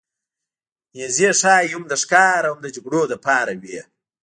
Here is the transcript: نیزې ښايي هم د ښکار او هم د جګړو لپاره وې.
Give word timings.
نیزې 0.95 1.29
ښايي 1.39 1.67
هم 1.73 1.83
د 1.87 1.93
ښکار 2.01 2.41
او 2.49 2.53
هم 2.55 2.59
د 2.63 2.67
جګړو 2.75 3.01
لپاره 3.13 3.51
وې. 3.61 3.81